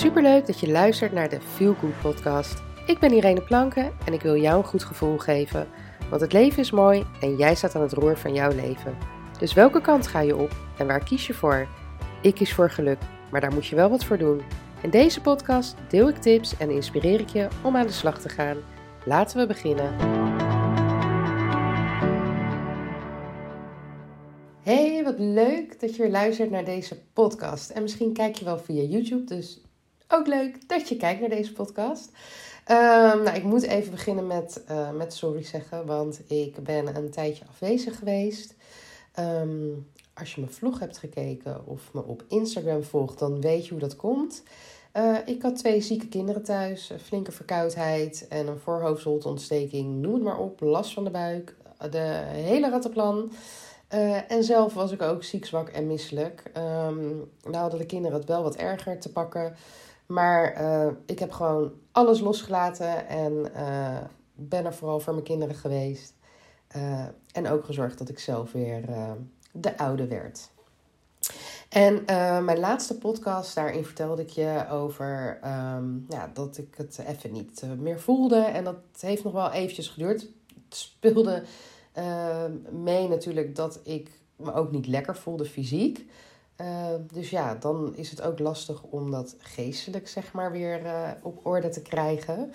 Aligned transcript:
Superleuk 0.00 0.46
dat 0.46 0.60
je 0.60 0.70
luistert 0.70 1.12
naar 1.12 1.28
de 1.28 1.40
Feel 1.40 1.74
Good 1.74 2.00
podcast. 2.00 2.62
Ik 2.86 2.98
ben 2.98 3.12
Irene 3.12 3.42
Planken 3.42 3.92
en 4.06 4.12
ik 4.12 4.20
wil 4.20 4.36
jou 4.36 4.58
een 4.58 4.68
goed 4.68 4.84
gevoel 4.84 5.18
geven. 5.18 5.68
Want 6.10 6.20
het 6.20 6.32
leven 6.32 6.58
is 6.58 6.70
mooi 6.70 7.06
en 7.20 7.36
jij 7.36 7.54
staat 7.54 7.74
aan 7.74 7.82
het 7.82 7.92
roer 7.92 8.16
van 8.16 8.34
jouw 8.34 8.50
leven. 8.50 8.96
Dus 9.38 9.52
welke 9.52 9.80
kant 9.80 10.06
ga 10.06 10.20
je 10.20 10.36
op 10.36 10.56
en 10.78 10.86
waar 10.86 11.04
kies 11.04 11.26
je 11.26 11.34
voor? 11.34 11.68
Ik 12.22 12.34
kies 12.34 12.54
voor 12.54 12.70
geluk, 12.70 12.98
maar 13.30 13.40
daar 13.40 13.52
moet 13.52 13.66
je 13.66 13.76
wel 13.76 13.90
wat 13.90 14.04
voor 14.04 14.18
doen. 14.18 14.42
In 14.82 14.90
deze 14.90 15.20
podcast 15.20 15.76
deel 15.88 16.08
ik 16.08 16.16
tips 16.16 16.56
en 16.56 16.70
inspireer 16.70 17.20
ik 17.20 17.28
je 17.28 17.48
om 17.62 17.76
aan 17.76 17.86
de 17.86 17.92
slag 17.92 18.20
te 18.20 18.28
gaan. 18.28 18.56
Laten 19.04 19.38
we 19.38 19.46
beginnen. 19.46 19.94
Hey, 24.62 25.04
wat 25.04 25.18
leuk 25.18 25.80
dat 25.80 25.96
je 25.96 26.02
weer 26.02 26.10
luistert 26.10 26.50
naar 26.50 26.64
deze 26.64 26.98
podcast. 27.12 27.70
En 27.70 27.82
misschien 27.82 28.12
kijk 28.12 28.36
je 28.36 28.44
wel 28.44 28.58
via 28.58 28.82
YouTube, 28.82 29.24
dus 29.24 29.60
ook 30.10 30.26
leuk 30.26 30.68
dat 30.68 30.88
je 30.88 30.96
kijkt 30.96 31.20
naar 31.20 31.28
deze 31.28 31.52
podcast. 31.52 32.10
Ehm, 32.64 33.22
nou, 33.22 33.36
ik 33.36 33.42
moet 33.42 33.62
even 33.62 33.90
beginnen 33.90 34.26
met, 34.26 34.62
uh, 34.70 34.90
met 34.90 35.14
sorry 35.14 35.42
zeggen, 35.42 35.86
want 35.86 36.20
ik 36.26 36.62
ben 36.62 36.96
een 36.96 37.10
tijdje 37.10 37.44
afwezig 37.48 37.98
geweest. 37.98 38.54
Ehm, 39.12 39.68
als 40.14 40.34
je 40.34 40.40
mijn 40.40 40.52
vlog 40.52 40.78
hebt 40.78 40.98
gekeken 40.98 41.66
of 41.66 41.92
me 41.92 42.04
op 42.04 42.24
Instagram 42.28 42.82
volgt, 42.82 43.18
dan 43.18 43.40
weet 43.40 43.64
je 43.64 43.70
hoe 43.70 43.80
dat 43.80 43.96
komt. 43.96 44.42
Uh, 44.96 45.16
ik 45.24 45.42
had 45.42 45.56
twee 45.56 45.80
zieke 45.80 46.08
kinderen 46.08 46.42
thuis, 46.42 46.92
flinke 47.02 47.32
verkoudheid 47.32 48.26
en 48.28 48.46
een 48.46 48.58
voorhoofdholteontsteking, 48.58 50.00
noem 50.00 50.14
het 50.14 50.22
maar 50.22 50.38
op, 50.38 50.60
last 50.60 50.92
van 50.92 51.04
de 51.04 51.10
buik, 51.10 51.56
de 51.90 52.22
hele 52.26 52.70
rattenplan. 52.70 53.32
Uh, 53.94 54.30
en 54.30 54.44
zelf 54.44 54.74
was 54.74 54.92
ik 54.92 55.02
ook 55.02 55.24
ziek, 55.24 55.46
zwak 55.46 55.68
en 55.68 55.86
misselijk. 55.86 56.42
Um, 56.56 57.30
nou 57.42 57.56
hadden 57.56 57.78
de 57.78 57.86
kinderen 57.86 58.18
het 58.18 58.28
wel 58.28 58.42
wat 58.42 58.56
erger 58.56 59.00
te 59.00 59.12
pakken. 59.12 59.54
Maar 60.10 60.62
uh, 60.62 60.92
ik 61.06 61.18
heb 61.18 61.32
gewoon 61.32 61.72
alles 61.92 62.20
losgelaten 62.20 63.08
en 63.08 63.32
uh, 63.56 63.98
ben 64.34 64.64
er 64.64 64.74
vooral 64.74 65.00
voor 65.00 65.12
mijn 65.12 65.24
kinderen 65.24 65.54
geweest. 65.54 66.14
Uh, 66.76 67.04
en 67.32 67.48
ook 67.48 67.64
gezorgd 67.64 67.98
dat 67.98 68.08
ik 68.08 68.18
zelf 68.18 68.52
weer 68.52 68.84
de 69.52 69.78
oude 69.78 70.06
werd. 70.06 70.50
En 71.68 72.04
mijn 72.44 72.58
laatste 72.58 72.98
podcast, 72.98 73.54
daarin 73.54 73.84
vertelde 73.84 74.22
ik 74.22 74.28
je 74.28 74.66
over 74.70 75.40
um, 75.44 76.06
ja, 76.08 76.30
dat 76.34 76.58
ik 76.58 76.74
het 76.76 76.98
even 77.06 77.32
niet 77.32 77.62
meer 77.78 78.00
voelde. 78.00 78.40
En 78.40 78.64
dat 78.64 78.76
heeft 79.00 79.24
nog 79.24 79.32
wel 79.32 79.50
eventjes 79.50 79.88
geduurd. 79.88 80.20
Het 80.20 80.76
speelde 80.76 81.42
mee 82.70 83.08
natuurlijk 83.08 83.56
dat 83.56 83.80
ik 83.82 84.10
me 84.36 84.52
ook 84.52 84.70
niet 84.70 84.86
lekker 84.86 85.16
voelde 85.16 85.44
fysiek. 85.44 86.06
Uh, 86.60 86.86
dus 87.12 87.30
ja, 87.30 87.54
dan 87.54 87.92
is 87.96 88.10
het 88.10 88.22
ook 88.22 88.38
lastig 88.38 88.82
om 88.82 89.10
dat 89.10 89.36
geestelijk, 89.38 90.08
zeg 90.08 90.32
maar, 90.32 90.52
weer 90.52 90.82
uh, 90.84 91.08
op 91.22 91.46
orde 91.46 91.68
te 91.68 91.82
krijgen. 91.82 92.52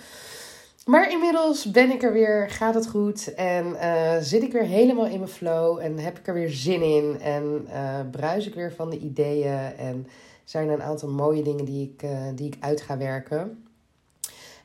Maar 0.86 1.12
inmiddels 1.12 1.72
ben 1.72 1.92
ik 1.92 2.04
er 2.04 2.14
weer, 2.14 2.50
gaat 2.50 2.74
het 2.74 2.88
goed 2.88 3.34
en 3.34 3.66
uh, 3.66 4.18
zit 4.20 4.44
ik 4.44 4.52
weer 4.52 4.64
helemaal 4.64 5.06
in 5.06 5.20
mijn 5.20 5.32
flow 5.32 5.80
en 5.80 5.98
heb 5.98 6.18
ik 6.20 6.28
er 6.28 6.34
weer 6.34 6.50
zin 6.50 6.82
in 6.82 7.22
en 7.22 7.68
bruis 8.12 8.48
ik 8.48 8.56
weer 8.56 8.74
van 8.74 8.90
de 8.90 9.00
ideeën 9.00 9.76
en 9.78 10.08
zijn 10.44 10.68
er 10.68 10.74
een 10.74 10.84
aantal 10.84 11.10
mooie 11.10 11.44
dingen 11.44 11.66
die 11.66 11.84
ik, 11.84 12.08
die 12.36 12.48
ik 12.48 12.58
uit 12.60 12.82
ga 12.82 12.98
werken. 12.98 13.66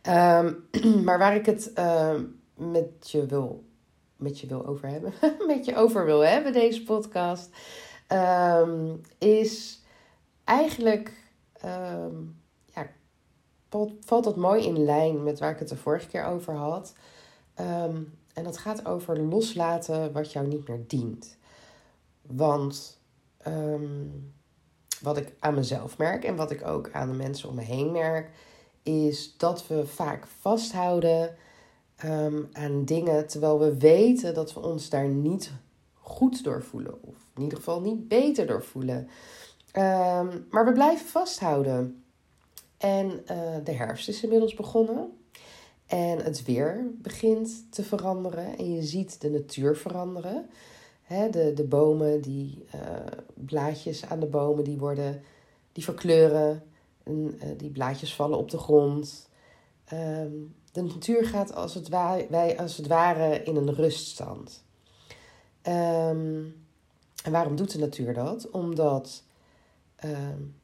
Um, 0.09 0.69
maar 1.07 1.19
waar 1.19 1.35
ik 1.35 1.47
het 1.47 1.73
met 2.55 3.11
je 3.11 3.27
wil, 3.27 3.65
met 4.17 4.41
je 4.41 4.47
wil 4.47 4.67
over 4.67 4.89
hebben, 4.89 5.13
met 5.55 5.65
je 5.65 5.77
over 5.77 6.05
wil 6.05 6.21
hebben, 6.21 6.53
deze 6.53 6.83
podcast 6.83 7.51
um, 8.13 9.01
is 9.19 9.83
eigenlijk, 10.45 11.13
um, 11.65 12.41
ja, 12.65 12.87
valt, 14.05 14.25
dat 14.25 14.37
mooi 14.37 14.65
in 14.65 14.85
lijn 14.85 15.23
met 15.23 15.39
waar 15.39 15.51
ik 15.51 15.59
het 15.59 15.69
de 15.69 15.77
vorige 15.77 16.09
keer 16.09 16.25
over 16.25 16.55
had. 16.55 16.95
Um, 17.61 18.19
en 18.35 18.45
dat 18.45 18.59
gaat 18.59 18.87
over 18.87 19.21
loslaten 19.21 20.13
wat 20.13 20.33
jou 20.33 20.47
niet 20.47 20.69
meer 20.69 20.85
dient. 20.87 21.37
Want 22.23 22.99
wat 25.01 25.17
ik 25.17 25.35
aan 25.39 25.55
mezelf 25.55 25.99
merk 25.99 26.25
en 26.25 26.37
wat 26.37 26.51
ik 26.51 26.67
ook 26.67 26.91
aan 26.93 27.09
de 27.09 27.17
mensen 27.17 27.49
om 27.49 27.55
me 27.55 27.63
heen 27.63 27.93
merk, 27.93 28.31
is 28.83 29.37
dat 29.37 29.67
we 29.67 29.87
vaak 29.87 30.27
vasthouden 30.27 31.37
aan 32.53 32.85
dingen 32.85 33.27
terwijl 33.27 33.59
we 33.59 33.77
weten 33.77 34.35
dat 34.35 34.55
we 34.55 34.61
ons 34.61 34.89
daar 34.89 35.09
niet 35.09 35.53
goed 36.11 36.45
door 36.45 36.63
voelen. 36.63 37.03
Of 37.03 37.17
in 37.35 37.43
ieder 37.43 37.59
geval 37.59 37.81
niet 37.81 38.09
beter 38.09 38.47
door 38.47 38.63
voelen. 38.63 38.97
Um, 38.97 40.47
maar 40.51 40.65
we 40.65 40.73
blijven 40.73 41.07
vasthouden. 41.07 42.03
En 42.77 43.07
uh, 43.07 43.55
de 43.65 43.73
herfst 43.73 44.09
is 44.09 44.23
inmiddels 44.23 44.55
begonnen. 44.55 45.19
En 45.87 46.19
het 46.19 46.45
weer 46.45 46.87
begint 46.95 47.73
te 47.73 47.83
veranderen. 47.83 48.59
En 48.59 48.73
je 48.73 48.83
ziet 48.83 49.21
de 49.21 49.31
natuur 49.31 49.77
veranderen. 49.77 50.47
De, 51.31 51.53
de 51.55 51.65
bomen, 51.65 52.21
die 52.21 52.65
uh, 52.75 52.81
blaadjes 53.35 54.05
aan 54.07 54.21
de 54.21 54.27
bomen, 54.27 54.65
die 54.65 54.79
worden, 54.79 55.23
die 55.73 55.85
verkleuren. 55.85 56.63
En, 57.03 57.39
uh, 57.45 57.49
die 57.57 57.71
blaadjes 57.71 58.15
vallen 58.15 58.39
op 58.39 58.51
de 58.51 58.59
grond. 58.59 59.29
Um, 59.93 60.55
de 60.73 60.83
natuur 60.83 61.27
gaat 61.27 61.55
als 61.55 61.75
het, 61.75 61.89
wij 61.89 62.59
als 62.59 62.77
het 62.77 62.87
ware 62.87 63.43
in 63.43 63.57
een 63.57 63.75
ruststand. 63.75 64.63
Um, 65.69 66.55
en 67.25 67.33
waarom 67.33 67.57
doet 67.57 67.73
de 67.73 67.79
natuur 67.79 68.15
dat? 68.15 68.51
Omdat 68.51 69.23
um, 70.05 70.55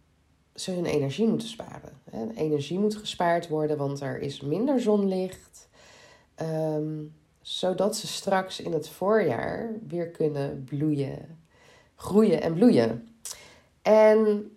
ze 0.54 0.70
hun 0.70 0.86
energie 0.86 1.26
moeten 1.26 1.48
sparen. 1.48 1.92
Hè? 2.10 2.30
Energie 2.34 2.78
moet 2.78 2.96
gespaard 2.96 3.48
worden, 3.48 3.76
want 3.76 4.00
er 4.00 4.20
is 4.20 4.40
minder 4.40 4.80
zonlicht. 4.80 5.68
Um, 6.42 7.14
zodat 7.40 7.96
ze 7.96 8.06
straks 8.06 8.60
in 8.60 8.72
het 8.72 8.88
voorjaar 8.88 9.70
weer 9.88 10.08
kunnen 10.08 10.64
bloeien, 10.64 11.38
groeien 11.94 12.42
en 12.42 12.54
bloeien. 12.54 13.08
En 13.82 14.50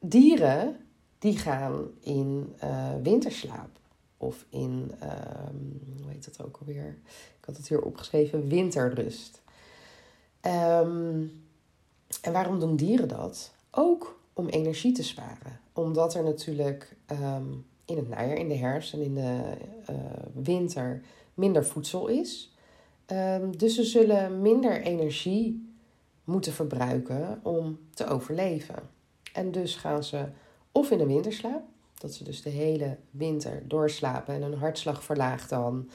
dieren 0.00 0.76
die 1.18 1.38
gaan 1.38 1.86
in 2.00 2.54
uh, 2.64 2.94
winterslaap 3.02 3.78
of 4.16 4.44
in, 4.48 4.92
um, 5.02 5.80
hoe 6.02 6.10
heet 6.10 6.24
dat 6.24 6.46
ook 6.46 6.56
alweer? 6.56 6.98
Ik 7.38 7.44
had 7.44 7.56
het 7.56 7.68
hier 7.68 7.82
opgeschreven, 7.82 8.48
winterrust. 8.48 9.42
Um, 10.46 11.42
en 12.22 12.32
waarom 12.32 12.60
doen 12.60 12.76
dieren 12.76 13.08
dat? 13.08 13.54
Ook 13.70 14.20
om 14.32 14.48
energie 14.48 14.92
te 14.92 15.02
sparen. 15.02 15.60
Omdat 15.72 16.14
er 16.14 16.24
natuurlijk 16.24 16.96
um, 17.10 17.66
in 17.84 17.96
het 17.96 18.08
najaar, 18.08 18.36
in 18.36 18.48
de 18.48 18.56
herfst 18.56 18.92
en 18.92 19.00
in 19.00 19.14
de 19.14 19.42
uh, 19.90 19.96
winter 20.34 21.02
minder 21.34 21.66
voedsel 21.66 22.06
is. 22.06 22.56
Um, 23.06 23.56
dus 23.58 23.74
ze 23.74 23.84
zullen 23.84 24.40
minder 24.42 24.82
energie 24.82 25.72
moeten 26.24 26.52
verbruiken 26.52 27.40
om 27.42 27.78
te 27.94 28.06
overleven. 28.06 28.74
En 29.32 29.52
dus 29.52 29.76
gaan 29.76 30.04
ze 30.04 30.26
of 30.72 30.90
in 30.90 31.00
een 31.00 31.06
winterslaap, 31.06 31.62
dat 31.98 32.14
ze 32.14 32.24
dus 32.24 32.42
de 32.42 32.50
hele 32.50 32.96
winter 33.10 33.68
doorslapen 33.68 34.34
en 34.34 34.42
hun 34.42 34.58
hartslag 34.58 35.04
verlaagt 35.04 35.50
dan 35.50 35.90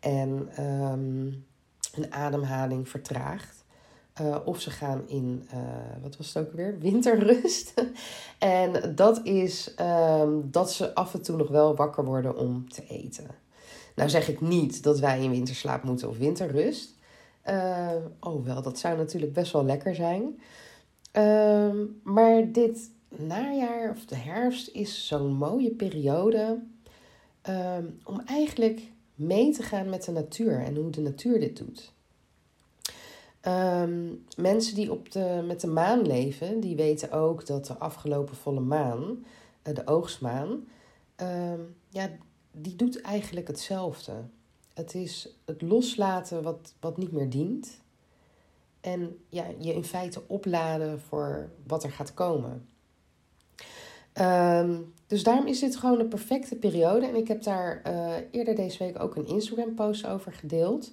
en 0.00 0.30
um, 0.64 1.44
hun 1.94 2.12
ademhaling 2.12 2.88
vertraagt. 2.88 3.59
Uh, 4.20 4.36
of 4.44 4.60
ze 4.60 4.70
gaan 4.70 5.02
in, 5.06 5.44
uh, 5.54 6.02
wat 6.02 6.16
was 6.16 6.34
het 6.34 6.46
ook 6.46 6.52
weer? 6.52 6.78
Winterrust. 6.78 7.74
en 8.38 8.94
dat 8.94 9.20
is 9.24 9.74
um, 9.80 10.50
dat 10.50 10.72
ze 10.72 10.94
af 10.94 11.14
en 11.14 11.22
toe 11.22 11.36
nog 11.36 11.48
wel 11.48 11.76
wakker 11.76 12.04
worden 12.04 12.36
om 12.36 12.68
te 12.68 12.86
eten. 12.88 13.26
Nou 13.94 14.08
zeg 14.08 14.28
ik 14.28 14.40
niet 14.40 14.82
dat 14.82 14.98
wij 14.98 15.22
in 15.22 15.30
winterslaap 15.30 15.82
moeten 15.82 16.08
of 16.08 16.18
winterrust. 16.18 16.98
Uh, 17.48 17.90
oh 18.20 18.44
wel, 18.44 18.62
dat 18.62 18.78
zou 18.78 18.96
natuurlijk 18.96 19.32
best 19.32 19.52
wel 19.52 19.64
lekker 19.64 19.94
zijn. 19.94 20.40
Uh, 21.16 21.70
maar 22.02 22.52
dit 22.52 22.90
najaar 23.08 23.90
of 23.90 24.04
de 24.04 24.16
herfst 24.16 24.68
is 24.68 25.06
zo'n 25.06 25.32
mooie 25.32 25.70
periode 25.70 26.62
um, 27.48 27.98
om 28.04 28.20
eigenlijk 28.26 28.80
mee 29.14 29.52
te 29.52 29.62
gaan 29.62 29.88
met 29.88 30.04
de 30.04 30.12
natuur 30.12 30.60
en 30.60 30.76
hoe 30.76 30.90
de 30.90 31.00
natuur 31.00 31.40
dit 31.40 31.56
doet. 31.56 31.92
Um, 33.46 34.24
mensen 34.36 34.74
die 34.74 34.92
op 34.92 35.12
de, 35.12 35.44
met 35.46 35.60
de 35.60 35.66
maan 35.66 36.06
leven, 36.06 36.60
die 36.60 36.76
weten 36.76 37.12
ook 37.12 37.46
dat 37.46 37.66
de 37.66 37.74
afgelopen 37.74 38.36
volle 38.36 38.60
maan, 38.60 39.24
uh, 39.68 39.74
de 39.74 39.86
oogstmaan, 39.86 40.48
um, 41.16 41.76
ja, 41.88 42.10
die 42.52 42.76
doet 42.76 43.00
eigenlijk 43.00 43.46
hetzelfde. 43.46 44.12
Het 44.74 44.94
is 44.94 45.34
het 45.44 45.62
loslaten 45.62 46.42
wat, 46.42 46.74
wat 46.80 46.96
niet 46.96 47.12
meer 47.12 47.30
dient. 47.30 47.80
En 48.80 49.18
ja, 49.28 49.44
je 49.58 49.74
in 49.74 49.84
feite 49.84 50.22
opladen 50.26 51.00
voor 51.00 51.50
wat 51.66 51.84
er 51.84 51.90
gaat 51.90 52.14
komen. 52.14 52.68
Um, 54.14 54.92
dus 55.06 55.22
daarom 55.22 55.46
is 55.46 55.60
dit 55.60 55.76
gewoon 55.76 56.00
een 56.00 56.08
perfecte 56.08 56.56
periode. 56.56 57.06
En 57.06 57.14
ik 57.14 57.28
heb 57.28 57.42
daar 57.42 57.82
uh, 57.86 58.14
eerder 58.30 58.54
deze 58.54 58.84
week 58.84 59.02
ook 59.02 59.16
een 59.16 59.26
Instagram 59.26 59.74
post 59.74 60.06
over 60.06 60.32
gedeeld. 60.32 60.92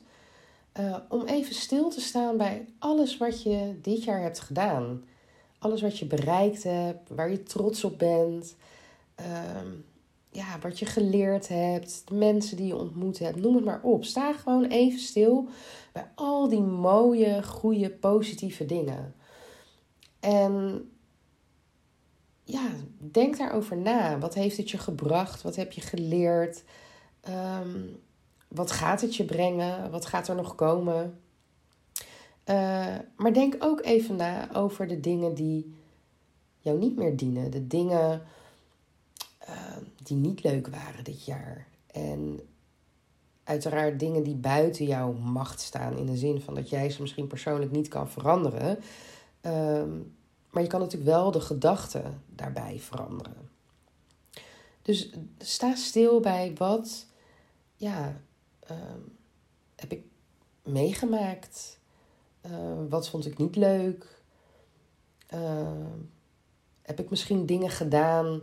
Uh, 0.80 0.98
om 1.10 1.26
even 1.26 1.56
stil 1.56 1.90
te 1.90 2.02
staan 2.02 2.38
bij 2.38 2.66
alles 2.80 3.18
wat 3.18 3.44
je 3.44 3.80
dit 3.82 4.04
jaar 4.04 4.22
hebt 4.22 4.40
gedaan. 4.40 5.04
Alles 5.60 5.82
wat 5.82 6.00
je 6.00 6.06
bereikt 6.06 6.64
hebt, 6.64 7.10
waar 7.10 7.32
je 7.32 7.44
trots 7.44 7.84
op 7.84 7.98
bent. 8.00 8.56
ehm, 9.16 9.68
ja, 10.30 10.60
wat 10.62 10.80
je 10.80 10.86
geleerd 10.86 11.48
hebt, 11.48 12.02
de 12.08 12.14
mensen 12.16 12.58
die 12.58 12.68
je 12.68 12.76
ontmoet 12.76 13.20
hebt, 13.20 13.36
noem 13.42 13.56
het 13.56 13.66
maar 13.66 13.82
op. 13.82 14.04
Sta 14.04 14.34
gewoon 14.34 14.66
even 14.66 15.00
stil 15.00 15.48
bij 15.94 16.12
al 16.16 16.50
die 16.50 16.62
mooie, 16.62 17.44
goede, 17.44 17.90
positieve 17.90 18.66
dingen. 18.66 19.16
En 20.20 20.90
ja, 22.44 22.70
denk 22.98 23.38
daarover 23.38 23.78
na. 23.78 24.20
Wat 24.20 24.34
heeft 24.34 24.58
het 24.58 24.70
je 24.70 24.78
gebracht? 24.78 25.42
Wat 25.42 25.56
heb 25.56 25.72
je 25.72 25.82
geleerd? 25.82 26.64
Ehm, 27.22 27.80
wat 28.48 28.72
gaat 28.72 29.02
het 29.02 29.16
je 29.16 29.26
brengen? 29.26 29.92
Wat 29.92 30.06
gaat 30.06 30.28
er 30.28 30.36
nog 30.36 30.56
komen? 30.56 31.20
Uh, 32.46 32.96
maar 33.16 33.34
denk 33.34 33.56
ook 33.60 33.82
even 33.82 34.16
na 34.16 34.56
over 34.56 34.88
de 34.88 35.00
dingen 35.00 35.34
die 35.34 35.76
jou 36.60 36.78
niet 36.78 36.96
meer 36.96 37.18
dienen. 37.18 37.52
De 37.52 37.68
dingen 37.68 38.22
uh, 39.50 39.78
die 40.04 40.18
niet 40.18 40.44
leuk 40.44 40.68
waren 40.68 41.04
dit 41.04 41.26
jaar. 41.26 41.68
En 41.92 42.40
uiteraard 43.44 44.00
dingen 44.00 44.24
die 44.24 44.36
buiten 44.36 44.86
jouw 44.86 45.12
macht 45.12 45.62
staan. 45.62 45.98
In 45.98 46.06
de 46.06 46.18
zin 46.18 46.42
van 46.42 46.54
dat 46.54 46.70
jij 46.70 46.90
ze 46.90 47.02
misschien 47.02 47.28
persoonlijk 47.28 47.72
niet 47.72 47.88
kan 47.88 48.10
veranderen. 48.10 48.80
Um, 49.42 50.16
maar 50.50 50.64
je 50.64 50.70
kan 50.70 50.80
natuurlijk 50.80 51.12
wel 51.12 51.32
de 51.32 51.42
gedachten 51.42 52.22
daarbij 52.26 52.80
veranderen. 52.80 53.50
Dus 54.82 55.10
sta 55.38 55.76
stil 55.76 56.20
bij 56.20 56.54
wat 56.58 57.06
ja, 57.76 58.22
ehm, 58.68 59.00
heb 59.76 59.92
ik 59.92 60.04
meegemaakt? 60.64 61.80
Uh, 62.46 62.90
wat 62.90 63.10
vond 63.10 63.26
ik 63.26 63.38
niet 63.38 63.56
leuk? 63.56 64.22
Uh, 65.34 65.96
heb 66.82 67.00
ik 67.00 67.10
misschien 67.10 67.46
dingen 67.46 67.70
gedaan 67.70 68.42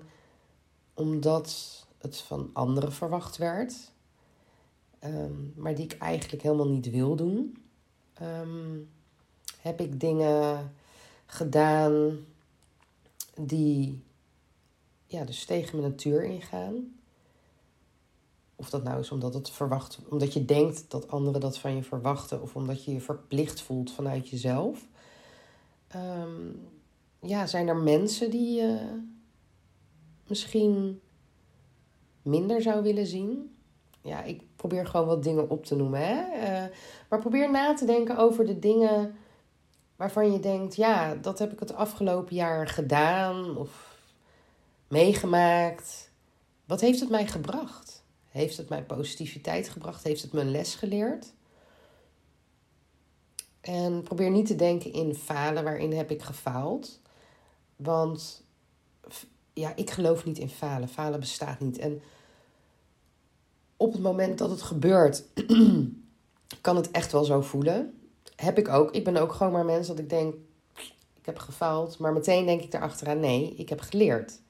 omdat 0.94 1.80
het 1.98 2.16
van 2.16 2.50
anderen 2.52 2.92
verwacht 2.92 3.36
werd, 3.36 3.92
maar 5.54 5.74
die 5.74 5.84
ik 5.84 5.98
eigenlijk 5.98 6.42
helemaal 6.42 6.68
niet 6.68 6.90
wil 6.90 7.16
doen? 7.16 7.56
Heb 9.60 9.80
ik 9.80 10.00
dingen 10.00 10.74
gedaan 11.26 12.24
die 13.40 14.02
ja, 15.06 15.24
dus 15.24 15.44
tegen 15.44 15.76
mijn 15.78 15.90
natuur 15.90 16.24
ingaan. 16.24 16.94
Of 18.56 18.70
dat 18.70 18.82
nou 18.82 19.00
is 19.00 19.10
omdat, 19.10 19.34
het 19.34 19.50
verwacht, 19.50 19.98
omdat 20.08 20.32
je 20.32 20.44
denkt 20.44 20.90
dat 20.90 21.10
anderen 21.10 21.40
dat 21.40 21.58
van 21.58 21.76
je 21.76 21.82
verwachten, 21.82 22.42
of 22.42 22.56
omdat 22.56 22.84
je 22.84 22.92
je 22.92 23.00
verplicht 23.00 23.60
voelt 23.60 23.92
vanuit 23.92 24.28
jezelf. 24.28 24.86
Ehm, 25.88 26.50
ja, 27.20 27.46
zijn 27.46 27.68
er 27.68 27.76
mensen 27.76 28.30
die 28.30 28.54
je 28.54 29.00
misschien 30.26 31.00
minder 32.22 32.62
zou 32.62 32.82
willen 32.82 33.06
zien? 33.06 33.56
Ja, 34.00 34.22
ik 34.22 34.42
probeer 34.56 34.86
gewoon 34.86 35.06
wat 35.06 35.22
dingen 35.22 35.50
op 35.50 35.64
te 35.64 35.76
noemen. 35.76 36.00
Hè? 36.00 36.22
Uh, 36.22 36.74
maar 37.08 37.20
probeer 37.20 37.50
na 37.50 37.74
te 37.74 37.84
denken 37.84 38.16
over 38.16 38.46
de 38.46 38.58
dingen 38.58 39.16
waarvan 39.96 40.32
je 40.32 40.40
denkt, 40.40 40.76
ja, 40.76 41.14
dat 41.14 41.38
heb 41.38 41.52
ik 41.52 41.60
het 41.60 41.74
afgelopen 41.74 42.34
jaar 42.34 42.68
gedaan 42.68 43.56
of 43.56 43.98
meegemaakt. 44.88 46.10
Wat 46.64 46.80
heeft 46.80 47.00
het 47.00 47.10
mij 47.10 47.26
gebracht? 47.26 48.03
Heeft 48.34 48.56
het 48.56 48.68
mij 48.68 48.82
positiviteit 48.82 49.68
gebracht? 49.68 50.04
Heeft 50.04 50.22
het 50.22 50.32
me 50.32 50.40
een 50.40 50.50
les 50.50 50.74
geleerd? 50.74 51.32
En 53.60 54.02
probeer 54.02 54.30
niet 54.30 54.46
te 54.46 54.56
denken 54.56 54.92
in 54.92 55.14
falen, 55.14 55.64
waarin 55.64 55.92
heb 55.92 56.10
ik 56.10 56.22
gefaald. 56.22 57.00
Want 57.76 58.44
ja, 59.52 59.76
ik 59.76 59.90
geloof 59.90 60.24
niet 60.24 60.38
in 60.38 60.48
falen. 60.48 60.88
Falen 60.88 61.20
bestaat 61.20 61.60
niet. 61.60 61.78
En 61.78 62.02
op 63.76 63.92
het 63.92 64.02
moment 64.02 64.38
dat 64.38 64.50
het 64.50 64.62
gebeurt, 64.62 65.24
kan 66.60 66.76
het 66.76 66.90
echt 66.90 67.12
wel 67.12 67.24
zo 67.24 67.40
voelen 67.40 67.94
heb 68.36 68.58
ik 68.58 68.68
ook. 68.68 68.90
Ik 68.90 69.04
ben 69.04 69.16
ook 69.16 69.32
gewoon 69.32 69.52
maar 69.52 69.64
mens 69.64 69.86
dat 69.86 69.98
ik 69.98 70.08
denk, 70.08 70.34
ik 71.14 71.26
heb 71.26 71.38
gefaald. 71.38 71.98
Maar 71.98 72.12
meteen 72.12 72.46
denk 72.46 72.62
ik 72.62 72.74
erachteraan, 72.74 73.20
nee, 73.20 73.54
ik 73.54 73.68
heb 73.68 73.80
geleerd. 73.80 74.40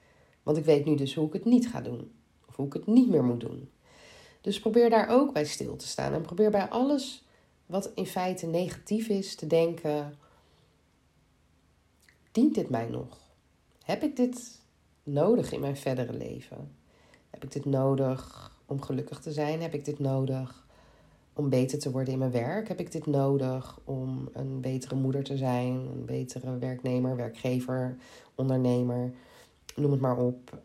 Want 0.43 0.57
ik 0.57 0.65
weet 0.65 0.85
nu 0.85 0.95
dus 0.95 1.15
hoe 1.15 1.27
ik 1.27 1.33
het 1.33 1.45
niet 1.45 1.67
ga 1.67 1.81
doen. 1.81 2.11
Of 2.47 2.55
hoe 2.55 2.65
ik 2.65 2.73
het 2.73 2.87
niet 2.87 3.09
meer 3.09 3.23
moet 3.23 3.39
doen. 3.39 3.69
Dus 4.45 4.59
probeer 4.59 4.89
daar 4.89 5.09
ook 5.09 5.33
bij 5.33 5.45
stil 5.45 5.75
te 5.75 5.87
staan. 5.87 6.13
En 6.13 6.21
probeer 6.21 6.51
bij 6.51 6.69
alles 6.69 7.25
wat 7.65 7.91
in 7.95 8.05
feite 8.05 8.45
negatief 8.45 9.07
is 9.07 9.35
te 9.35 9.47
denken: 9.47 10.13
dient 12.31 12.55
dit 12.55 12.69
mij 12.69 12.89
nog? 12.89 13.17
Heb 13.83 14.03
ik 14.03 14.15
dit 14.15 14.61
nodig 15.03 15.51
in 15.51 15.59
mijn 15.59 15.77
verdere 15.77 16.13
leven? 16.13 16.71
Heb 17.29 17.43
ik 17.43 17.51
dit 17.51 17.65
nodig 17.65 18.51
om 18.65 18.81
gelukkig 18.81 19.19
te 19.19 19.31
zijn? 19.31 19.61
Heb 19.61 19.73
ik 19.73 19.85
dit 19.85 19.99
nodig 19.99 20.67
om 21.33 21.49
beter 21.49 21.79
te 21.79 21.91
worden 21.91 22.13
in 22.13 22.19
mijn 22.19 22.31
werk? 22.31 22.67
Heb 22.67 22.79
ik 22.79 22.91
dit 22.91 23.05
nodig 23.05 23.79
om 23.83 24.29
een 24.33 24.61
betere 24.61 24.95
moeder 24.95 25.23
te 25.23 25.37
zijn, 25.37 25.73
een 25.73 26.05
betere 26.05 26.57
werknemer, 26.57 27.15
werkgever, 27.15 27.97
ondernemer, 28.35 29.13
noem 29.75 29.91
het 29.91 30.01
maar 30.01 30.17
op, 30.17 30.59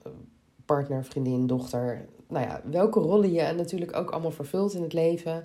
partner, 0.75 1.05
vriendin, 1.05 1.47
dochter. 1.47 2.09
Nou 2.29 2.47
ja, 2.47 2.63
welke 2.65 3.01
rollen 3.01 3.33
je 3.33 3.53
natuurlijk 3.53 3.97
ook 3.97 4.11
allemaal 4.11 4.31
vervult 4.31 4.75
in 4.75 4.83
het 4.83 4.93
leven, 4.93 5.45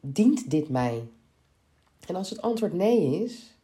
dient 0.00 0.50
dit 0.50 0.68
mij? 0.68 1.08
En 2.06 2.16
als 2.16 2.30
het 2.30 2.42
antwoord 2.42 2.72
nee 2.72 3.22
is, 3.24 3.56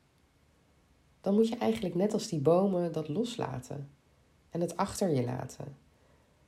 dan 1.21 1.35
moet 1.35 1.49
je 1.49 1.57
eigenlijk 1.57 1.95
net 1.95 2.13
als 2.13 2.29
die 2.29 2.41
bomen 2.41 2.93
dat 2.93 3.09
loslaten 3.09 3.89
en 4.51 4.61
het 4.61 4.77
achter 4.77 5.11
je 5.11 5.25
laten. 5.25 5.77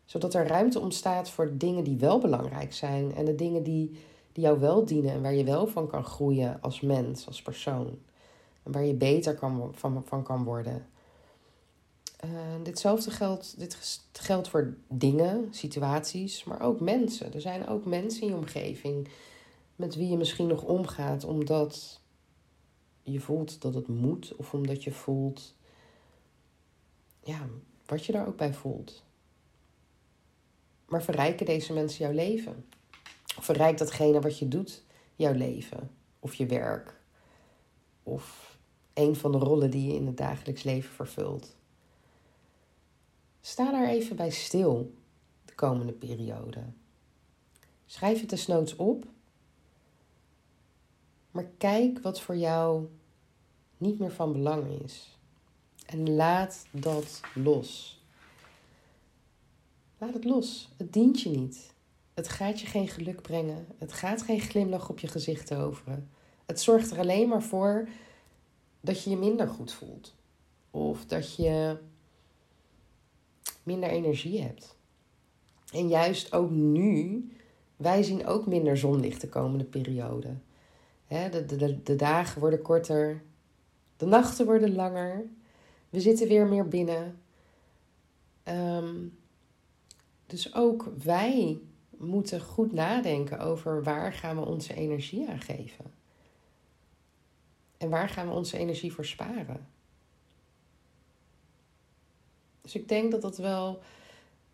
Zodat 0.04 0.34
er 0.34 0.46
ruimte 0.46 0.80
ontstaat 0.80 1.30
voor 1.30 1.56
dingen 1.56 1.84
die 1.84 1.96
wel 1.96 2.18
belangrijk 2.18 2.72
zijn 2.72 3.14
en 3.14 3.24
de 3.24 3.34
dingen 3.34 3.62
die 3.62 3.98
die 4.36 4.44
jou 4.44 4.60
wel 4.60 4.84
dienen 4.84 5.12
en 5.12 5.22
waar 5.22 5.34
je 5.34 5.44
wel 5.44 5.66
van 5.66 5.86
kan 5.86 6.04
groeien 6.04 6.58
als 6.60 6.80
mens, 6.80 7.26
als 7.26 7.42
persoon. 7.42 7.98
En 8.62 8.72
waar 8.72 8.84
je 8.84 8.94
beter 8.94 9.34
kan, 9.34 9.68
van, 9.72 10.02
van 10.04 10.22
kan 10.22 10.44
worden. 10.44 10.86
Uh, 12.26 12.64
ditzelfde 12.64 13.10
geldt, 13.10 13.58
dit 13.58 14.00
geldt 14.12 14.48
voor 14.48 14.76
dingen, 14.88 15.48
situaties, 15.50 16.44
maar 16.44 16.60
ook 16.60 16.80
mensen. 16.80 17.34
Er 17.34 17.40
zijn 17.40 17.66
ook 17.66 17.84
mensen 17.84 18.22
in 18.22 18.28
je 18.28 18.34
omgeving 18.34 19.08
met 19.76 19.94
wie 19.94 20.08
je 20.08 20.16
misschien 20.16 20.46
nog 20.46 20.62
omgaat 20.62 21.24
omdat 21.24 22.00
je 23.02 23.20
voelt 23.20 23.62
dat 23.62 23.74
het 23.74 23.88
moet 23.88 24.36
of 24.36 24.54
omdat 24.54 24.84
je 24.84 24.92
voelt 24.92 25.54
ja, 27.22 27.46
wat 27.86 28.04
je 28.04 28.12
daar 28.12 28.26
ook 28.26 28.36
bij 28.36 28.54
voelt. 28.54 29.02
Maar 30.88 31.02
verrijken 31.02 31.46
deze 31.46 31.72
mensen 31.72 32.04
jouw 32.04 32.14
leven? 32.14 32.64
verrijkt 33.40 33.78
datgene 33.78 34.20
wat 34.20 34.38
je 34.38 34.48
doet, 34.48 34.82
jouw 35.16 35.32
leven 35.32 35.90
of 36.20 36.34
je 36.34 36.46
werk 36.46 37.00
of 38.02 38.56
een 38.94 39.16
van 39.16 39.32
de 39.32 39.38
rollen 39.38 39.70
die 39.70 39.88
je 39.88 39.94
in 39.94 40.06
het 40.06 40.16
dagelijks 40.16 40.62
leven 40.62 40.94
vervult. 40.94 41.55
Sta 43.46 43.70
daar 43.70 43.88
even 43.88 44.16
bij 44.16 44.30
stil 44.30 44.94
de 45.44 45.54
komende 45.54 45.92
periode. 45.92 46.60
Schrijf 47.86 48.20
het 48.20 48.30
desnoods 48.30 48.76
op, 48.76 49.04
maar 51.30 51.46
kijk 51.58 51.98
wat 52.02 52.20
voor 52.20 52.36
jou 52.36 52.86
niet 53.76 53.98
meer 53.98 54.12
van 54.12 54.32
belang 54.32 54.82
is. 54.82 55.18
En 55.86 56.14
laat 56.14 56.66
dat 56.70 57.20
los. 57.34 58.00
Laat 59.98 60.14
het 60.14 60.24
los. 60.24 60.68
Het 60.76 60.92
dient 60.92 61.20
je 61.20 61.28
niet. 61.28 61.72
Het 62.14 62.28
gaat 62.28 62.60
je 62.60 62.66
geen 62.66 62.88
geluk 62.88 63.22
brengen. 63.22 63.66
Het 63.78 63.92
gaat 63.92 64.22
geen 64.22 64.40
glimlach 64.40 64.88
op 64.88 64.98
je 64.98 65.08
gezicht 65.08 65.46
toveren. 65.46 66.10
Het 66.46 66.60
zorgt 66.60 66.90
er 66.90 66.98
alleen 66.98 67.28
maar 67.28 67.42
voor 67.42 67.88
dat 68.80 69.02
je 69.02 69.10
je 69.10 69.16
minder 69.16 69.48
goed 69.48 69.72
voelt. 69.72 70.14
Of 70.70 71.04
dat 71.04 71.34
je 71.34 71.78
minder 73.66 73.88
energie 73.88 74.42
hebt. 74.42 74.76
En 75.72 75.88
juist 75.88 76.32
ook 76.32 76.50
nu, 76.50 77.28
wij 77.76 78.02
zien 78.02 78.26
ook 78.26 78.46
minder 78.46 78.76
zonlicht 78.76 79.20
de 79.20 79.28
komende 79.28 79.64
periode. 79.64 80.36
de, 81.08 81.44
de, 81.46 81.82
de 81.82 81.96
dagen 81.96 82.40
worden 82.40 82.62
korter, 82.62 83.22
de 83.96 84.06
nachten 84.06 84.46
worden 84.46 84.74
langer, 84.74 85.24
we 85.90 86.00
zitten 86.00 86.28
weer 86.28 86.46
meer 86.46 86.68
binnen. 86.68 87.20
Ehm, 88.42 88.94
dus 90.26 90.54
ook 90.54 90.92
wij 91.02 91.60
moeten 91.96 92.40
goed 92.40 92.72
nadenken 92.72 93.38
over 93.38 93.82
waar 93.82 94.12
gaan 94.12 94.36
we 94.36 94.44
onze 94.44 94.74
energie 94.74 95.28
aan 95.28 95.40
geven. 95.40 95.84
En 97.76 97.88
waar 97.90 98.08
gaan 98.08 98.28
we 98.28 98.34
onze 98.34 98.58
energie 98.58 98.92
voor 98.92 99.04
sparen. 99.04 99.66
Dus 102.66 102.74
ik 102.74 102.88
denk 102.88 103.10
dat 103.10 103.22
dat 103.22 103.36
wel 103.36 103.78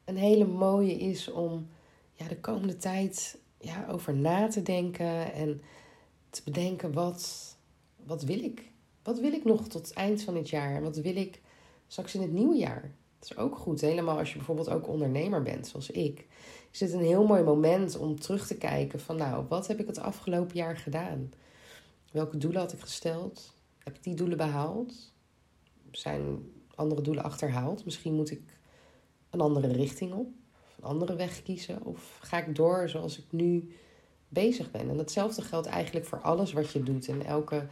een 0.04 0.16
hele 0.16 0.46
mooie 0.46 0.94
is 0.94 1.30
om 1.30 1.68
ja, 2.12 2.28
de 2.28 2.40
komende 2.40 2.76
tijd 2.76 3.38
ja, 3.58 3.86
over 3.88 4.14
na 4.14 4.48
te 4.48 4.62
denken 4.62 5.32
en 5.32 5.60
te 6.30 6.42
bedenken 6.44 6.92
wat, 6.92 7.54
wat 8.04 8.22
wil 8.22 8.44
ik? 8.44 8.70
Wat 9.02 9.18
wil 9.18 9.32
ik 9.32 9.44
nog 9.44 9.68
tot 9.68 9.86
het 9.86 9.92
eind 9.92 10.22
van 10.22 10.36
het 10.36 10.48
jaar? 10.50 10.74
En 10.74 10.82
wat 10.82 10.96
wil 10.96 11.16
ik 11.16 11.40
straks 11.86 12.14
in 12.14 12.20
het 12.20 12.32
nieuwe 12.32 12.56
jaar? 12.56 12.94
Dat 13.18 13.30
is 13.30 13.36
ook 13.36 13.56
goed. 13.56 13.80
Helemaal 13.80 14.18
als 14.18 14.30
je 14.30 14.36
bijvoorbeeld 14.36 14.70
ook 14.70 14.88
ondernemer 14.88 15.42
bent, 15.42 15.66
zoals 15.66 15.90
ik. 15.90 16.26
Is 16.70 16.80
het 16.80 16.92
een 16.92 17.04
heel 17.04 17.26
mooi 17.26 17.42
moment 17.42 17.96
om 17.96 18.20
terug 18.20 18.46
te 18.46 18.56
kijken 18.56 19.00
van 19.00 19.16
nou, 19.16 19.46
wat 19.48 19.66
heb 19.66 19.80
ik 19.80 19.86
het 19.86 19.98
afgelopen 19.98 20.56
jaar 20.56 20.76
gedaan? 20.76 21.32
Welke 22.10 22.36
doelen 22.36 22.60
had 22.60 22.72
ik 22.72 22.80
gesteld? 22.80 23.54
Heb 23.78 23.96
ik 23.96 24.02
die 24.02 24.14
doelen 24.14 24.36
behaald? 24.36 25.12
Zijn 25.90 26.50
andere 26.74 27.02
doelen 27.02 27.24
achterhaald? 27.24 27.84
Misschien 27.84 28.14
moet 28.14 28.30
ik 28.30 28.42
een 29.30 29.40
andere 29.40 29.72
richting 29.72 30.12
op, 30.12 30.28
een 30.76 30.84
andere 30.84 31.16
weg 31.16 31.42
kiezen. 31.42 31.84
Of 31.84 32.18
ga 32.22 32.38
ik 32.38 32.54
door 32.54 32.88
zoals 32.88 33.18
ik 33.18 33.24
nu 33.30 33.76
bezig 34.28 34.70
ben? 34.70 34.88
En 34.88 34.96
datzelfde 34.96 35.42
geldt 35.42 35.66
eigenlijk 35.66 36.06
voor 36.06 36.20
alles 36.20 36.52
wat 36.52 36.70
je 36.70 36.82
doet 36.82 37.08
en 37.08 37.26
elke 37.26 37.66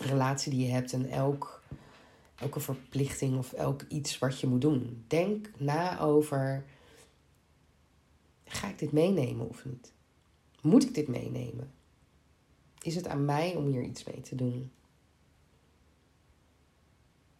relatie 0.00 0.50
die 0.50 0.66
je 0.66 0.72
hebt 0.72 0.92
en 0.92 1.10
elk, 1.10 1.62
elke 2.34 2.60
verplichting 2.60 3.38
of 3.38 3.52
elk 3.52 3.82
iets 3.88 4.18
wat 4.18 4.40
je 4.40 4.46
moet 4.46 4.60
doen. 4.60 5.04
Denk 5.06 5.50
na 5.58 6.00
over: 6.00 6.64
ga 8.44 8.68
ik 8.68 8.78
dit 8.78 8.92
meenemen 8.92 9.48
of 9.48 9.64
niet? 9.64 9.92
Moet 10.60 10.84
ik 10.84 10.94
dit 10.94 11.08
meenemen? 11.08 11.72
Is 12.82 12.94
het 12.94 13.06
aan 13.06 13.24
mij 13.24 13.54
om 13.54 13.66
hier 13.66 13.82
iets 13.82 14.04
mee 14.04 14.20
te 14.20 14.34
doen? 14.34 14.70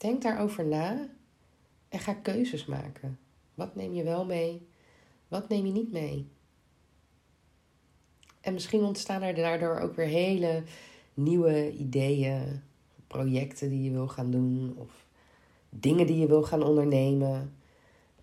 Denk 0.05 0.23
daarover 0.23 0.67
na 0.67 1.09
en 1.89 1.99
ga 1.99 2.15
keuzes 2.15 2.67
maken. 2.67 3.19
Wat 3.55 3.75
neem 3.75 3.95
je 3.95 4.03
wel 4.03 4.25
mee? 4.25 4.69
Wat 5.29 5.49
neem 5.49 5.67
je 5.67 5.73
niet 5.73 5.93
mee? 5.93 6.29
En 8.41 8.53
misschien 8.53 8.83
ontstaan 8.83 9.23
er 9.23 9.35
daardoor 9.35 9.79
ook 9.79 9.95
weer 9.95 10.07
hele 10.07 10.63
nieuwe 11.15 11.73
ideeën, 11.73 12.63
projecten 13.07 13.69
die 13.69 13.83
je 13.83 13.91
wil 13.91 14.09
gaan 14.09 14.31
doen 14.31 14.75
of 14.77 15.07
dingen 15.69 16.07
die 16.07 16.19
je 16.19 16.27
wil 16.27 16.43
gaan 16.43 16.63
ondernemen. 16.63 17.57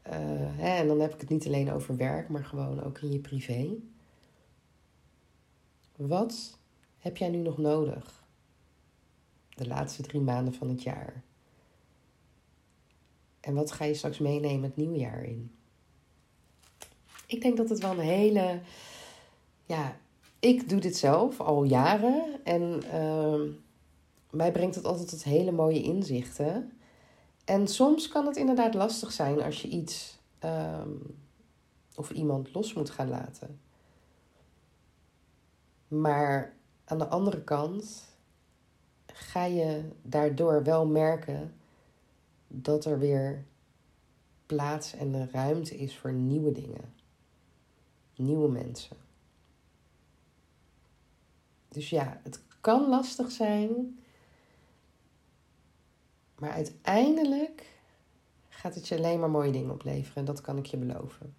Uh, 0.08 0.14
hè, 0.58 0.76
en 0.76 0.88
dan 0.88 1.00
heb 1.00 1.14
ik 1.14 1.20
het 1.20 1.30
niet 1.30 1.46
alleen 1.46 1.72
over 1.72 1.98
werk, 1.98 2.30
maar 2.30 2.46
gewoon 2.46 2.84
ook 2.84 3.00
in 3.00 3.12
je 3.12 3.20
privé. 3.20 3.70
Wat 5.96 6.58
heb 6.98 7.18
jij 7.18 7.30
nu 7.30 7.38
nog 7.38 7.58
nodig? 7.58 8.24
De 9.50 9.68
laatste 9.68 10.02
drie 10.02 10.22
maanden 10.22 10.54
van 10.54 10.70
het 10.70 10.84
jaar. 10.84 11.24
En 13.42 13.54
wat 13.54 13.72
ga 13.72 13.86
je 13.86 13.94
straks 13.94 14.18
meenemen 14.18 14.64
het 14.64 14.76
nieuwe 14.76 14.98
jaar 14.98 15.24
in? 15.24 15.56
Ik 17.26 17.42
denk 17.42 17.58
dat 17.58 17.70
het 17.70 17.80
wel 17.80 17.92
een 17.92 18.00
hele. 18.00 18.60
Ja, 19.66 19.98
ik 20.40 20.70
doe 20.70 20.80
dit 20.80 20.98
zelf 20.98 21.40
al 21.40 21.64
jaren. 21.64 22.40
En 22.44 22.82
uh, 22.94 23.42
mij 24.30 24.52
brengt 24.52 24.76
het 24.76 24.86
altijd 24.86 25.10
tot 25.10 25.24
hele 25.24 25.52
mooie 25.52 25.82
inzichten. 25.82 26.72
En 27.46 27.68
soms 27.68 28.08
kan 28.08 28.26
het 28.26 28.38
inderdaad 28.38 28.74
lastig 28.74 29.12
zijn 29.12 29.42
als 29.42 29.62
je 29.62 29.68
iets 29.68 30.20
um, 30.44 31.20
of 31.96 32.12
iemand 32.12 32.54
los 32.54 32.74
moet 32.74 32.90
gaan 32.90 33.10
laten. 33.10 33.60
Maar 35.88 36.56
aan 36.86 36.98
de 36.98 37.08
andere 37.08 37.44
kant 37.44 38.04
ga 39.06 39.46
je 39.46 39.84
daardoor 40.02 40.64
wel 40.64 40.86
merken 40.86 41.54
dat 42.52 42.86
er 42.86 43.00
weer 43.00 43.46
plaats 44.46 44.94
en 44.94 45.30
ruimte 45.32 45.78
is 45.78 45.98
voor 45.98 46.14
nieuwe 46.14 46.52
dingen, 46.52 46.94
nieuwe 48.16 48.50
mensen. 48.50 48.98
Dus 51.68 51.90
ja, 51.90 52.20
het 52.24 52.42
kan 52.62 52.90
lastig 52.90 53.32
zijn, 53.32 54.00
maar 56.36 56.52
uiteindelijk 56.52 57.66
gaat 58.50 58.76
het 58.76 58.88
je 58.88 58.98
alleen 58.98 59.20
maar 59.20 59.30
mooie 59.30 59.52
dingen 59.52 59.72
opleveren 59.72 60.16
en 60.16 60.26
dat 60.26 60.42
kan 60.42 60.58
ik 60.58 60.66
je 60.66 60.78
beloven. 60.78 61.36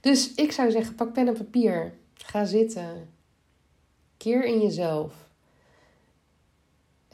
Dus 0.00 0.34
ik 0.34 0.52
zou 0.52 0.70
zeggen, 0.70 0.94
pak 0.94 1.12
pen 1.12 1.28
en 1.28 1.34
papier, 1.34 1.94
ga 2.14 2.44
zitten, 2.44 3.08
keer 4.16 4.44
in 4.44 4.60
jezelf 4.60 5.23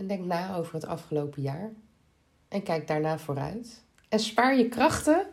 en 0.01 0.07
denk 0.07 0.25
na 0.25 0.57
over 0.57 0.75
het 0.75 0.87
afgelopen 0.87 1.43
jaar. 1.43 1.73
En 2.49 2.63
kijk 2.63 2.87
daarna 2.87 3.19
vooruit. 3.19 3.83
En 4.09 4.19
spaar 4.19 4.57
je 4.57 4.69
krachten, 4.69 5.27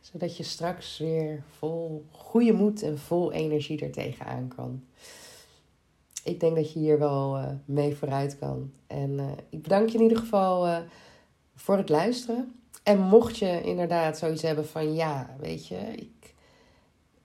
zodat 0.00 0.36
je 0.36 0.42
straks 0.42 0.98
weer 0.98 1.42
vol 1.58 2.06
goede 2.10 2.52
moed 2.52 2.82
en 2.82 2.98
vol 2.98 3.32
energie 3.32 3.80
er 3.80 3.92
tegenaan 3.92 4.48
kan. 4.56 4.84
Ik 6.24 6.40
denk 6.40 6.56
dat 6.56 6.72
je 6.72 6.78
hier 6.78 6.98
wel 6.98 7.38
uh, 7.38 7.48
mee 7.64 7.96
vooruit 7.96 8.38
kan. 8.38 8.72
En 8.86 9.10
uh, 9.10 9.30
ik 9.48 9.62
bedank 9.62 9.88
je 9.88 9.96
in 9.96 10.02
ieder 10.02 10.18
geval 10.18 10.66
uh, 10.66 10.78
voor 11.54 11.76
het 11.76 11.88
luisteren. 11.88 12.54
En 12.82 13.00
mocht 13.00 13.38
je 13.38 13.62
inderdaad 13.62 14.18
zoiets 14.18 14.42
hebben 14.42 14.66
van 14.66 14.94
ja, 14.94 15.36
weet 15.40 15.66
je, 15.66 15.76
ik 15.76 16.34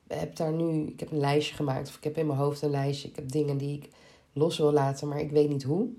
heb 0.07 0.35
daar 0.35 0.51
nu, 0.51 0.87
ik 0.87 0.99
heb 0.99 1.11
een 1.11 1.19
lijstje 1.19 1.55
gemaakt 1.55 1.87
of 1.87 1.97
ik 1.97 2.03
heb 2.03 2.17
in 2.17 2.27
mijn 2.27 2.39
hoofd 2.39 2.61
een 2.61 2.69
lijstje. 2.69 3.07
Ik 3.07 3.15
heb 3.15 3.31
dingen 3.31 3.57
die 3.57 3.77
ik 3.77 3.89
los 4.33 4.57
wil 4.57 4.71
laten, 4.71 5.07
maar 5.07 5.19
ik 5.19 5.31
weet 5.31 5.49
niet 5.49 5.63
hoe 5.63 5.89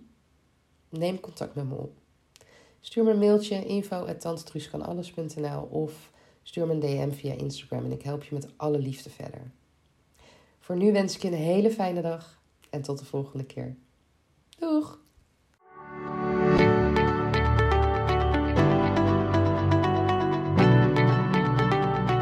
neem 0.93 1.21
contact 1.21 1.55
met 1.55 1.69
me 1.69 1.75
op. 1.75 1.93
Stuur 2.81 3.05
me 3.05 3.11
een 3.11 3.19
mailtje 3.19 3.65
info.tantetruuskanalles.nl 3.65 5.63
of 5.71 6.11
stuur 6.43 6.67
me 6.67 6.73
een 6.73 6.81
DM 6.81 7.11
via 7.11 7.33
Instagram 7.33 7.85
en 7.85 7.93
ik 7.93 8.03
help 8.03 8.25
je 8.25 8.35
met 8.35 8.49
alle 8.57 8.79
liefde 8.79 9.11
verder. 9.11 9.51
Voor 10.59 10.77
nu 10.77 10.93
wens 10.93 11.15
ik 11.15 11.23
je 11.23 11.29
een 11.29 11.35
hele 11.35 11.71
fijne 11.71 12.03
dag 12.03 12.41
en 12.71 12.83
tot 12.83 12.99
de 12.99 13.05
volgende 13.05 13.45
keer. 13.45 13.77
Doeg! 14.59 15.01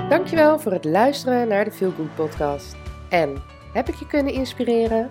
Dankjewel 0.09 0.59
voor 0.59 0.73
het 0.73 0.85
luisteren 0.85 1.49
naar 1.49 1.65
de 1.65 1.73
Feel 1.73 1.91
Good 1.91 2.15
podcast. 2.15 2.77
En 3.09 3.43
heb 3.73 3.89
ik 3.89 3.95
je 3.95 4.07
kunnen 4.07 4.33
inspireren? 4.33 5.11